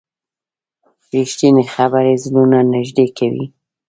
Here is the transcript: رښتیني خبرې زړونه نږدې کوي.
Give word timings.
رښتیني 1.17 1.65
خبرې 1.73 2.13
زړونه 2.23 2.57
نږدې 2.73 3.07
کوي. 3.17 3.45